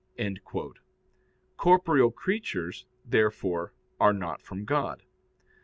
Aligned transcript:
Corporeal 1.57 2.09
creatures, 2.09 2.87
therefore, 3.05 3.71
are 3.99 4.13
not 4.13 4.41
from 4.41 4.65
God. 4.65 5.03